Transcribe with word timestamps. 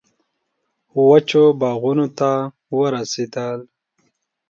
وچو 1.07 1.43
باغونو 1.59 2.07
ته 2.17 2.31
ورسېدل. 2.77 3.59